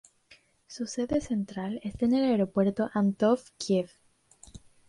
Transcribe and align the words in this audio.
Su 0.65 0.87
sede 0.87 1.21
central 1.21 1.79
está 1.83 2.05
en 2.05 2.13
el 2.15 2.23
Aeropuerto 2.23 2.89
Antonov, 2.95 3.39
Kiev. 3.59 3.91